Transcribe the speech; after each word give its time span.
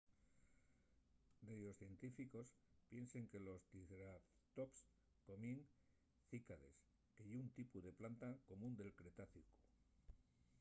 dellos 1.41 1.77
científicos 1.77 2.47
piensen 2.89 3.27
que 3.29 3.39
los 3.39 3.67
triceratops 3.67 4.79
comíen 5.27 5.61
cícades 6.31 6.75
que 7.15 7.23
ye 7.29 7.37
un 7.43 7.49
tipu 7.57 7.77
de 7.85 7.95
planta 7.99 8.27
común 8.49 8.73
del 8.79 8.91
cretácicu 8.99 9.53